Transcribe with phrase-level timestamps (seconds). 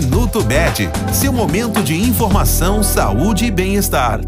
[0.00, 4.20] Minuto Bet, seu momento de informação, saúde e bem-estar.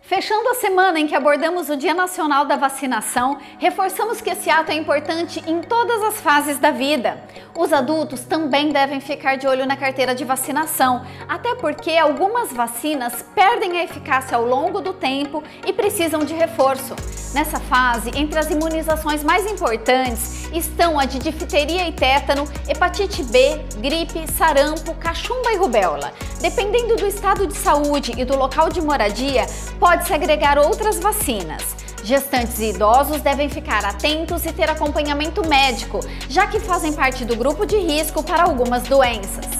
[0.00, 4.72] Fechando a semana em que abordamos o Dia Nacional da Vacinação, reforçamos que esse ato
[4.72, 7.22] é importante em todas as fases da vida.
[7.54, 13.22] Os adultos também devem ficar de olho na carteira de vacinação, até porque algumas vacinas
[13.34, 16.96] perdem a eficácia ao longo do tempo e precisam de reforço.
[17.32, 23.64] Nessa fase, entre as imunizações mais importantes estão a de difteria e tétano, hepatite B,
[23.78, 26.12] gripe, sarampo, cachumba e rubéola.
[26.40, 29.46] Dependendo do estado de saúde e do local de moradia,
[29.78, 31.62] pode-se agregar outras vacinas.
[32.02, 37.36] Gestantes e idosos devem ficar atentos e ter acompanhamento médico, já que fazem parte do
[37.36, 39.59] grupo de risco para algumas doenças.